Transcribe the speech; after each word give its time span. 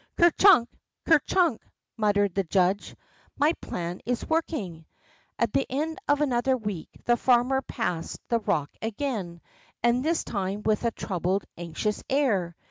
Ker 0.17 0.31
chunk! 0.31 0.67
Ker 1.05 1.19
chunk!'' 1.27 1.61
muttered 1.97 2.33
the 2.33 2.43
judge, 2.43 2.95
my 3.37 3.53
plan 3.61 4.01
is 4.03 4.27
working 4.27 4.73
1'' 4.73 4.85
At 5.37 5.53
the 5.53 5.67
end 5.69 5.99
of 6.07 6.21
another 6.21 6.57
week, 6.57 6.89
the 7.05 7.15
farmer 7.15 7.61
passed 7.61 8.19
the 8.27 8.39
rock 8.39 8.71
again, 8.81 9.41
and 9.83 10.03
this 10.03 10.23
time 10.23 10.63
with 10.63 10.85
a 10.85 10.89
troubled, 10.89 11.45
anxious 11.55 12.03
air. 12.09 12.55